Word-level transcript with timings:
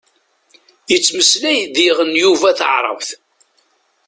Yettmeslay 0.91 1.59
diɣen 1.75 2.11
Yuba 2.23 2.49
taɛrabt. 2.59 3.09